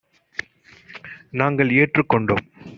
[1.31, 2.45] நாங்கள் ஏற்றுக் கொண்டோம்.